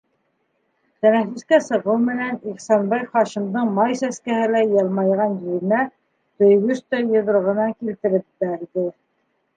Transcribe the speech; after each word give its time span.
Тәнәфескә 1.05 1.57
сығыу 1.65 1.97
менән 2.05 2.39
Ихсанбай 2.53 3.03
Хашимдың 3.11 3.69
май 3.77 3.99
сәскәһеләй 4.01 4.73
йылмайған 4.73 5.37
йөҙөнә 5.41 5.85
төйгөстәй 6.43 7.09
йоҙроғо 7.15 7.57
менән 7.61 7.77
килтереп 7.85 8.27
бәрҙе. 8.47 8.91